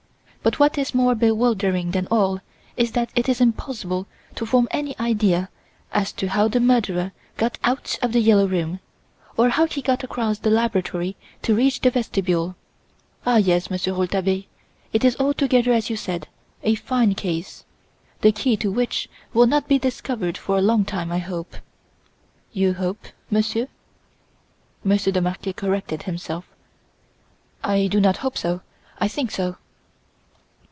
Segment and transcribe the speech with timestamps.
[0.43, 2.39] But what is more bewildering than all
[2.75, 5.49] is that it is impossible to form any idea
[5.91, 8.79] as to how the murderer got out of "The Yellow Room",
[9.37, 12.55] or how he got across the laboratory to reach the vestibule!
[13.23, 14.45] Ah, yes, Monsieur Rouletabille,
[14.91, 16.27] it is altogether as you said,
[16.63, 17.63] a fine case,
[18.21, 21.57] the key to which will not be discovered for a long time, I hope."
[22.51, 23.67] "You hope, Monsieur?"
[24.83, 26.45] Monsieur de Marquet corrected himself.
[27.63, 28.61] "I do not hope so,
[28.97, 29.57] I think so."